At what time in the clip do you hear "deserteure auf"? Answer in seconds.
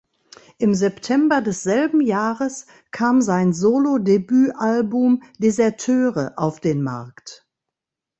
5.37-6.59